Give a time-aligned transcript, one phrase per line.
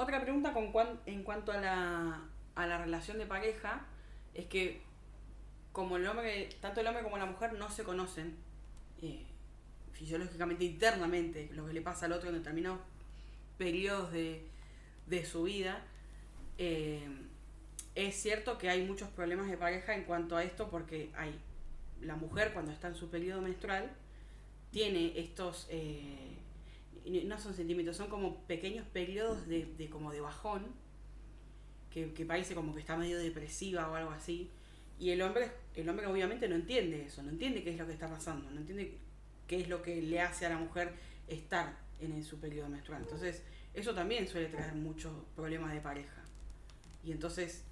[0.00, 0.54] Otra pregunta
[1.04, 3.84] en cuanto a la, relación de pareja
[4.32, 4.80] es que
[5.72, 8.34] como el hombre, tanto el hombre como la mujer no se conocen
[9.02, 9.26] eh,
[9.92, 12.80] fisiológicamente, internamente, lo que le pasa al otro en determinados
[13.58, 14.48] periodos de,
[15.06, 15.84] de su vida,
[16.56, 17.06] eh,
[17.94, 21.38] es cierto que hay muchos problemas de pareja en cuanto a esto porque hay
[22.00, 23.90] la mujer cuando está en su periodo menstrual
[24.70, 26.38] tiene estos eh,
[27.06, 30.66] no son sentimientos son como pequeños periodos de, como de bajón
[31.90, 34.50] que, que, parece como que está medio depresiva o algo así.
[34.98, 37.92] Y el hombre el hombre obviamente no entiende eso no entiende qué es lo que
[37.92, 38.98] está pasando no entiende
[39.46, 40.92] qué es lo que le hace a la mujer
[41.26, 43.02] estar en su periodo menstrual.
[43.02, 43.42] Entonces
[43.74, 46.22] eso también suele traer muchos problemas de pareja.
[47.04, 47.64] Y entonces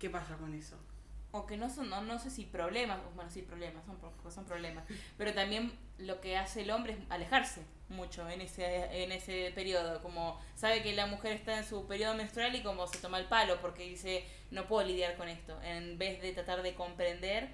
[0.00, 0.76] ¿Qué pasa con eso?
[1.32, 3.98] O que no son, no, no sé si problemas, bueno, sí, problemas, son,
[4.32, 4.84] son problemas,
[5.16, 10.00] pero también lo que hace el hombre es alejarse mucho en ese, en ese periodo,
[10.02, 13.26] como sabe que la mujer está en su periodo menstrual y como se toma el
[13.26, 17.48] palo porque dice, no puedo lidiar con esto, en vez de tratar de comprender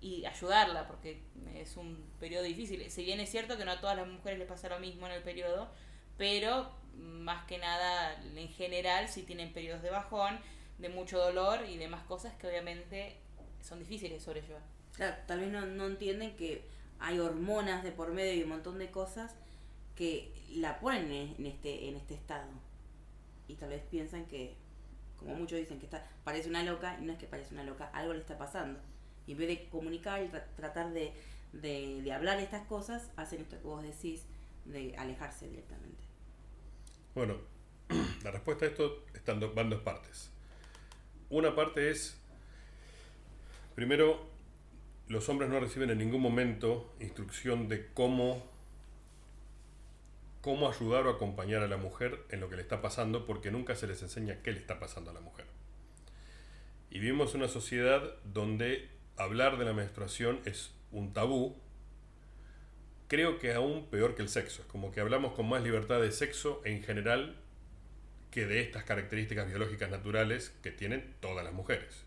[0.00, 1.22] y ayudarla, porque
[1.54, 2.88] es un periodo difícil.
[2.90, 5.12] Si bien es cierto que no a todas las mujeres les pasa lo mismo en
[5.12, 5.68] el periodo,
[6.16, 10.38] pero más que nada, en general, si tienen periodos de bajón,
[10.78, 13.16] de mucho dolor y demás cosas que obviamente
[13.60, 14.62] son difíciles de sobrellevar.
[14.94, 16.64] Claro, tal vez no, no entienden que
[16.98, 19.34] hay hormonas de por medio y un montón de cosas
[19.94, 22.48] que la ponen en este, en este estado.
[23.46, 24.56] Y tal vez piensan que,
[25.16, 27.90] como muchos dicen, que está, parece una loca, y no es que parece una loca,
[27.92, 28.78] algo le está pasando.
[29.26, 31.12] Y en vez de comunicar y tratar de,
[31.52, 34.24] de, de hablar estas cosas, hacen esto que vos decís,
[34.64, 36.04] de alejarse directamente.
[37.14, 37.36] Bueno,
[38.22, 40.30] la respuesta a esto están van dos partes.
[41.30, 42.18] Una parte es,
[43.74, 44.26] primero,
[45.08, 48.46] los hombres no reciben en ningún momento instrucción de cómo,
[50.40, 53.76] cómo ayudar o acompañar a la mujer en lo que le está pasando, porque nunca
[53.76, 55.44] se les enseña qué le está pasando a la mujer.
[56.90, 61.56] Y vivimos una sociedad donde hablar de la menstruación es un tabú,
[63.08, 64.62] creo que aún peor que el sexo.
[64.62, 67.36] Es como que hablamos con más libertad de sexo en general
[68.30, 72.04] que de estas características biológicas naturales que tienen todas las mujeres.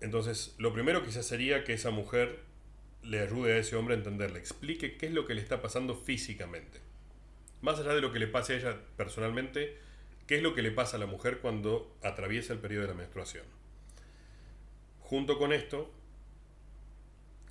[0.00, 2.40] Entonces, lo primero quizás sería que esa mujer
[3.02, 5.62] le ayude a ese hombre a entender, le explique qué es lo que le está
[5.62, 6.80] pasando físicamente.
[7.60, 9.76] Más allá de lo que le pase a ella personalmente,
[10.26, 12.94] qué es lo que le pasa a la mujer cuando atraviesa el periodo de la
[12.94, 13.44] menstruación.
[15.00, 15.92] Junto con esto,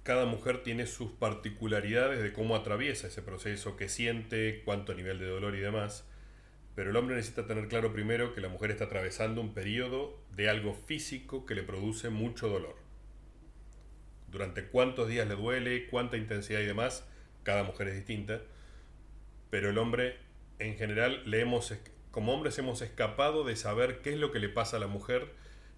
[0.04, 5.28] cada mujer tiene sus particularidades de cómo atraviesa ese proceso, qué siente, cuánto nivel de
[5.28, 6.06] dolor y demás.
[6.76, 10.50] Pero el hombre necesita tener claro primero que la mujer está atravesando un periodo de
[10.50, 12.76] algo físico que le produce mucho dolor.
[14.30, 17.06] Durante cuántos días le duele, cuánta intensidad y demás,
[17.44, 18.42] cada mujer es distinta.
[19.50, 20.18] Pero el hombre,
[20.60, 21.74] en general, le hemos,
[22.12, 25.34] como hombres hemos escapado de saber qué es lo que le pasa a la mujer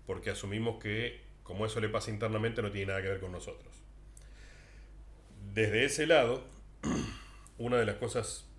[0.05, 3.73] porque asumimos que como eso le pasa internamente no tiene nada que ver con nosotros.
[5.53, 6.45] Desde ese lado,
[7.57, 8.49] una de las cosas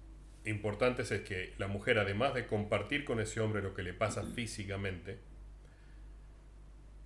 [0.45, 4.25] importantes es que la mujer, además de compartir con ese hombre lo que le pasa
[4.25, 5.19] físicamente,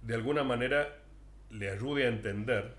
[0.03, 1.03] de alguna manera
[1.51, 2.75] le ayude a entender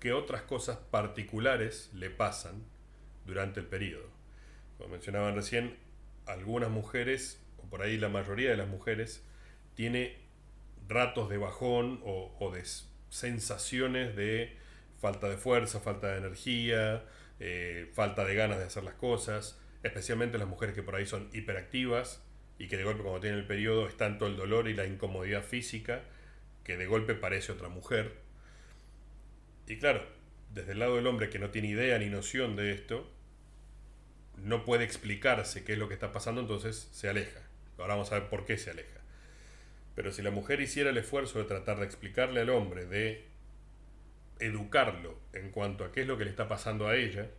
[0.00, 2.64] qué otras cosas particulares le pasan
[3.26, 4.08] durante el periodo.
[4.76, 5.76] Como mencionaban recién,
[6.26, 9.24] algunas mujeres, o por ahí la mayoría de las mujeres,
[9.74, 10.16] tiene
[10.88, 12.62] ratos de bajón o, o de
[13.10, 14.56] sensaciones de
[14.98, 17.04] falta de fuerza, falta de energía,
[17.40, 21.28] eh, falta de ganas de hacer las cosas, especialmente las mujeres que por ahí son
[21.32, 22.22] hiperactivas
[22.58, 25.44] y que de golpe cuando tienen el periodo es tanto el dolor y la incomodidad
[25.44, 26.02] física
[26.64, 28.16] que de golpe parece otra mujer.
[29.66, 30.04] Y claro,
[30.52, 33.10] desde el lado del hombre que no tiene idea ni noción de esto,
[34.36, 37.40] no puede explicarse qué es lo que está pasando, entonces se aleja.
[37.78, 39.00] Ahora vamos a ver por qué se aleja.
[39.94, 43.24] Pero si la mujer hiciera el esfuerzo de tratar de explicarle al hombre, de
[44.40, 47.30] educarlo en cuanto a qué es lo que le está pasando a ella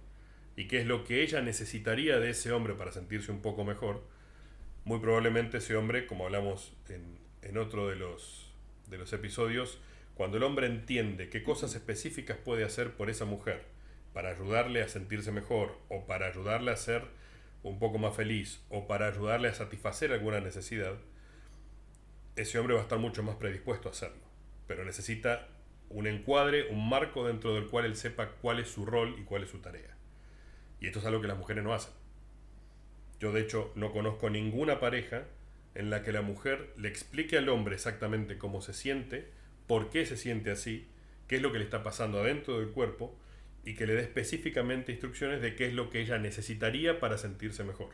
[0.56, 4.04] y qué es lo que ella necesitaría de ese hombre para sentirse un poco mejor,
[4.84, 8.52] muy probablemente ese hombre, como hablamos en, otro de los,
[8.88, 9.80] de los episodios,
[10.16, 13.64] cuando el hombre entiende qué cosas específicas puede hacer por esa mujer
[14.14, 17.04] para ayudarle a sentirse mejor o para ayudarle a ser
[17.64, 20.96] un poco más feliz o para ayudarle a satisfacer alguna necesidad,
[22.36, 24.24] ese hombre va a estar mucho más predispuesto a hacerlo.
[24.68, 25.48] Pero necesita
[25.90, 29.44] un encuadre, un marco dentro del cual él sepa cuál es su rol y cuál
[29.44, 29.98] es su tarea.
[30.80, 31.94] Y esto es algo que las mujeres no hacen.
[33.20, 35.26] Yo de hecho no conozco ninguna pareja
[35.76, 39.30] en la que la mujer le explique al hombre exactamente cómo se siente,
[39.68, 40.88] por qué se siente así,
[41.28, 43.18] qué es lo que le está pasando adentro del cuerpo
[43.66, 47.64] y que le dé específicamente instrucciones de qué es lo que ella necesitaría para sentirse
[47.64, 47.90] mejor.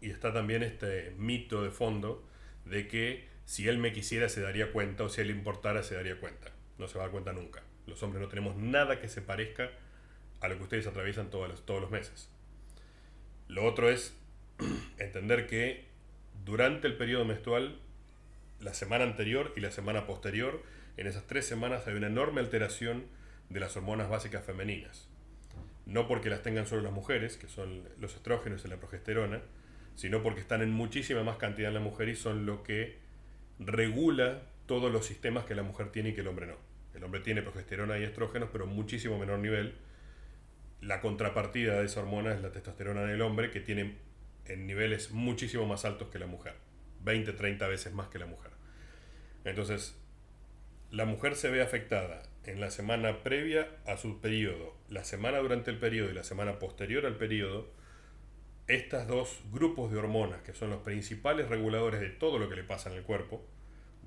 [0.00, 2.22] y está también este mito de fondo
[2.66, 6.18] de que si él me quisiera se daría cuenta o si él importara se daría
[6.18, 6.52] cuenta.
[6.78, 7.62] No se va a dar cuenta nunca.
[7.86, 9.70] Los hombres no tenemos nada que se parezca
[10.40, 12.28] a lo que ustedes atraviesan todos los, todos los meses.
[13.48, 14.16] Lo otro es
[14.98, 15.84] entender que
[16.44, 17.78] durante el periodo menstrual,
[18.60, 20.62] la semana anterior y la semana posterior,
[20.96, 23.04] en esas tres semanas hay una enorme alteración
[23.50, 25.08] de las hormonas básicas femeninas.
[25.86, 29.42] No porque las tengan solo las mujeres, que son los estrógenos y la progesterona,
[29.96, 33.03] sino porque están en muchísima más cantidad en la mujer y son lo que
[33.58, 36.56] regula todos los sistemas que la mujer tiene y que el hombre no.
[36.94, 39.74] El hombre tiene progesterona y estrógenos, pero muchísimo menor nivel.
[40.80, 43.96] La contrapartida de esa hormona es la testosterona en el hombre, que tiene
[44.46, 46.54] en niveles muchísimo más altos que la mujer.
[47.02, 48.52] 20, 30 veces más que la mujer.
[49.44, 49.96] Entonces,
[50.90, 55.70] la mujer se ve afectada en la semana previa a su periodo, la semana durante
[55.70, 57.70] el periodo y la semana posterior al periodo,
[58.66, 62.64] estos dos grupos de hormonas, que son los principales reguladores de todo lo que le
[62.64, 63.44] pasa en el cuerpo,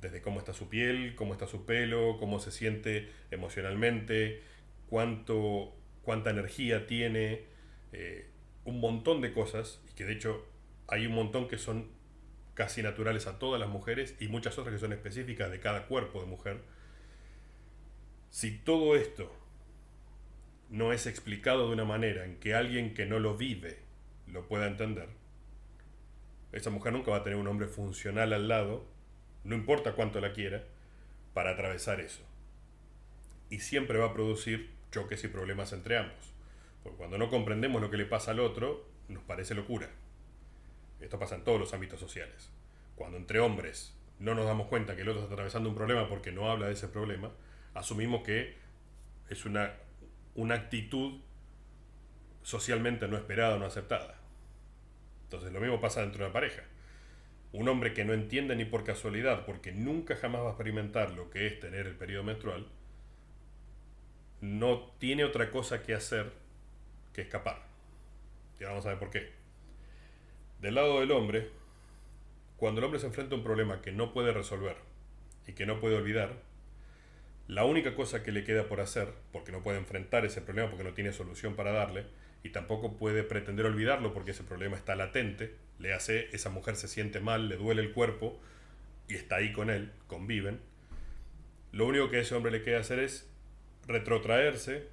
[0.01, 4.41] desde cómo está su piel, cómo está su pelo, cómo se siente emocionalmente,
[4.87, 7.45] cuánto, cuánta energía tiene,
[7.91, 8.29] eh,
[8.63, 10.45] un montón de cosas, y que de hecho
[10.87, 11.91] hay un montón que son
[12.53, 16.19] casi naturales a todas las mujeres y muchas otras que son específicas de cada cuerpo
[16.21, 16.61] de mujer.
[18.31, 19.31] Si todo esto
[20.69, 23.86] no es explicado de una manera en que alguien que no lo vive
[24.27, 25.09] lo pueda entender,
[26.51, 28.85] esa mujer nunca va a tener un hombre funcional al lado,
[29.43, 30.63] no importa cuánto la quiera,
[31.33, 32.23] para atravesar eso.
[33.49, 36.33] Y siempre va a producir choques y problemas entre ambos.
[36.83, 39.89] Porque cuando no comprendemos lo que le pasa al otro, nos parece locura.
[40.99, 42.49] Esto pasa en todos los ámbitos sociales.
[42.95, 46.31] Cuando entre hombres no nos damos cuenta que el otro está atravesando un problema porque
[46.31, 47.31] no habla de ese problema,
[47.73, 48.55] asumimos que
[49.29, 49.73] es una,
[50.35, 51.19] una actitud
[52.47, 54.15] socialmente no esperada o no aceptada.
[55.23, 56.63] Entonces lo mismo pasa dentro de la pareja.
[57.51, 61.29] Un hombre que no entiende ni por casualidad, porque nunca jamás va a experimentar lo
[61.29, 62.65] que es tener el periodo menstrual,
[64.39, 66.31] no tiene otra cosa que hacer
[67.11, 67.63] que escapar.
[68.61, 69.29] Y vamos a ver por qué.
[70.61, 71.49] Del lado del hombre,
[72.55, 74.77] cuando el hombre se enfrenta a un problema que no puede resolver
[75.47, 76.31] y que no puede olvidar,
[77.49, 80.85] la única cosa que le queda por hacer, porque no puede enfrentar ese problema porque
[80.85, 82.05] no tiene solución para darle,
[82.43, 86.87] y tampoco puede pretender olvidarlo porque ese problema está latente, le hace, esa mujer se
[86.87, 88.39] siente mal, le duele el cuerpo
[89.07, 90.59] y está ahí con él, conviven,
[91.71, 93.29] lo único que a ese hombre le queda hacer es
[93.87, 94.87] retrotraerse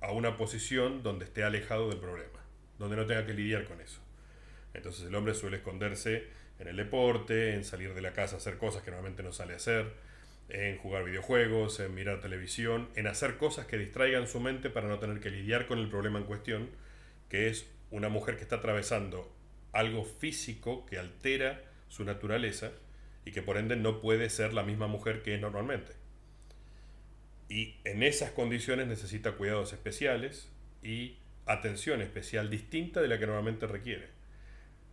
[0.00, 2.40] a una posición donde esté alejado del problema,
[2.78, 4.00] donde no tenga que lidiar con eso.
[4.74, 6.24] Entonces el hombre suele esconderse
[6.58, 9.54] en el deporte, en salir de la casa a hacer cosas que normalmente no sale
[9.54, 9.92] a hacer,
[10.48, 14.98] en jugar videojuegos, en mirar televisión, en hacer cosas que distraigan su mente para no
[14.98, 16.70] tener que lidiar con el problema en cuestión,
[17.28, 19.32] que es una mujer que está atravesando
[19.72, 22.72] algo físico que altera su naturaleza
[23.24, 25.92] y que por ende no puede ser la misma mujer que es normalmente.
[27.48, 30.50] Y en esas condiciones necesita cuidados especiales
[30.82, 34.08] y atención especial distinta de la que normalmente requiere.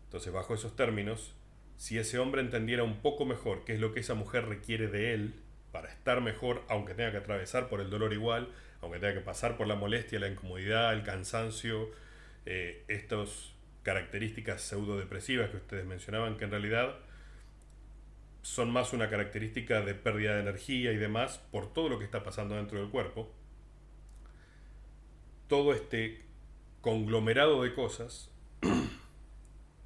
[0.05, 1.33] Entonces, bajo esos términos,
[1.81, 5.15] si ese hombre entendiera un poco mejor qué es lo que esa mujer requiere de
[5.15, 5.33] él
[5.71, 8.49] para estar mejor, aunque tenga que atravesar por el dolor igual,
[8.81, 11.89] aunque tenga que pasar por la molestia, la incomodidad, el cansancio,
[12.45, 16.99] eh, estas características pseudodepresivas que ustedes mencionaban, que en realidad
[18.43, 22.23] son más una característica de pérdida de energía y demás por todo lo que está
[22.23, 23.33] pasando dentro del cuerpo.
[25.47, 26.21] Todo este
[26.81, 28.31] conglomerado de cosas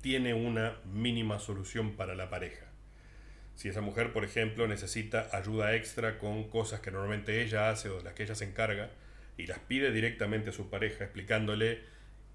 [0.05, 2.67] tiene una mínima solución para la pareja.
[3.55, 7.97] Si esa mujer, por ejemplo, necesita ayuda extra con cosas que normalmente ella hace o
[7.97, 8.91] de las que ella se encarga
[9.35, 11.81] y las pide directamente a su pareja explicándole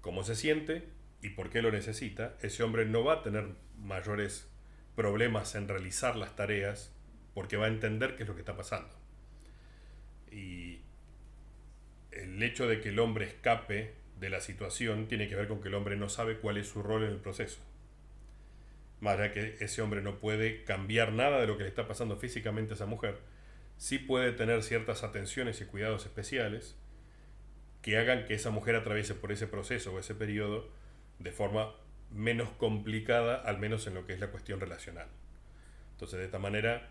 [0.01, 0.83] cómo se siente
[1.21, 3.47] y por qué lo necesita, ese hombre no va a tener
[3.77, 4.51] mayores
[4.97, 6.93] problemas en realizar las tareas
[7.33, 8.93] porque va a entender qué es lo que está pasando.
[10.29, 10.81] Y
[12.11, 15.67] el hecho de que el hombre escape de la situación tiene que ver con que
[15.69, 17.59] el hombre no sabe cuál es su rol en el proceso.
[18.99, 22.15] Más allá que ese hombre no puede cambiar nada de lo que le está pasando
[22.17, 23.17] físicamente a esa mujer,
[23.77, 26.77] sí puede tener ciertas atenciones y cuidados especiales
[27.81, 30.69] que hagan que esa mujer atraviese por ese proceso o ese periodo
[31.17, 31.73] de forma
[32.11, 35.07] menos complicada, al menos en lo que es la cuestión relacional.
[35.93, 36.89] Entonces, de esta manera,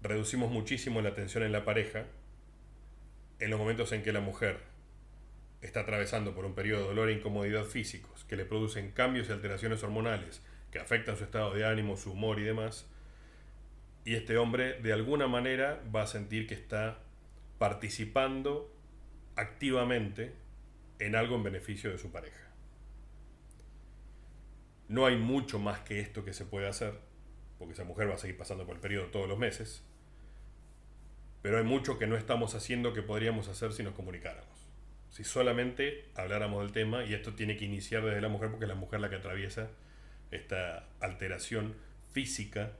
[0.00, 2.04] reducimos muchísimo la tensión en la pareja
[3.40, 4.60] en los momentos en que la mujer
[5.60, 9.32] está atravesando por un periodo de dolor e incomodidad físicos que le producen cambios y
[9.32, 12.86] alteraciones hormonales que afectan su estado de ánimo, su humor y demás.
[14.04, 16.98] Y este hombre de alguna manera va a sentir que está
[17.58, 18.72] participando
[19.36, 20.34] activamente
[20.98, 22.48] en algo en beneficio de su pareja.
[24.88, 26.98] No hay mucho más que esto que se puede hacer,
[27.58, 29.84] porque esa mujer va a seguir pasando por el periodo todos los meses.
[31.42, 34.67] Pero hay mucho que no estamos haciendo que podríamos hacer si nos comunicáramos.
[35.18, 38.68] Si solamente habláramos del tema, y esto tiene que iniciar desde la mujer, porque es
[38.68, 39.68] la mujer la que atraviesa
[40.30, 41.74] esta alteración
[42.12, 42.70] física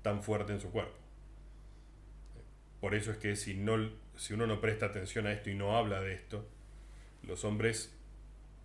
[0.00, 0.96] tan fuerte en su cuerpo.
[2.80, 5.76] Por eso es que si, no, si uno no presta atención a esto y no
[5.76, 6.48] habla de esto,
[7.22, 7.94] los hombres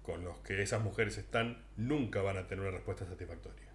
[0.03, 3.70] con los que esas mujeres están nunca van a tener una respuesta satisfactoria.